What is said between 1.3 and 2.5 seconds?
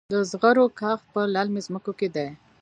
للمي ځمکو کې دی.